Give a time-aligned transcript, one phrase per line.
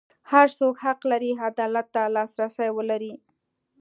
[0.31, 3.13] هر څوک حق لري عدالت ته لاسرسی ولري.